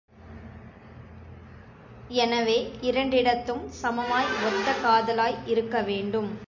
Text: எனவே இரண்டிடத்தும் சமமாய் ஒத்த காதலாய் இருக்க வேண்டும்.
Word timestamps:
எனவே 2.17 2.57
இரண்டிடத்தும் 2.81 3.63
சமமாய் 3.81 4.31
ஒத்த 4.41 4.77
காதலாய் 4.83 5.37
இருக்க 5.45 5.81
வேண்டும். 5.81 6.31